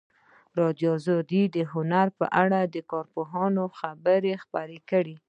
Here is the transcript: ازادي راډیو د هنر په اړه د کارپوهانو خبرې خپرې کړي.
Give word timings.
ازادي 0.03 0.91
راډیو 1.09 1.43
د 1.55 1.57
هنر 1.73 2.07
په 2.19 2.25
اړه 2.41 2.59
د 2.65 2.75
کارپوهانو 2.91 3.63
خبرې 3.79 4.33
خپرې 4.43 4.79
کړي. 4.89 5.15